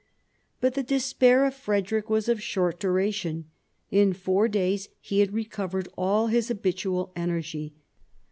[0.61, 3.51] But the despair of Frederick was of short duration.
[3.91, 7.75] In four days he had recovered all his habitual energy.